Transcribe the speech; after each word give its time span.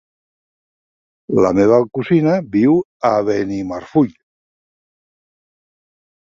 La 1.47 1.51
meva 1.59 1.77
cosina 1.99 2.33
viu 2.57 2.81
a 3.11 3.13
Benimarfull. 3.29 4.13